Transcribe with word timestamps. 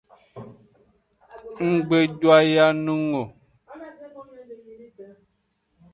Nggbe 1.67 1.97
doyanung 2.19 3.05
o. 3.21 3.23